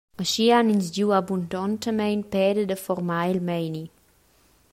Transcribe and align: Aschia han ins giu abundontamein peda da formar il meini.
Aschia 0.23 0.53
han 0.57 0.71
ins 0.75 0.87
giu 0.95 1.07
abundontamein 1.19 2.21
peda 2.33 2.63
da 2.67 2.77
formar 2.85 3.25
il 3.33 3.39
meini. 3.47 3.85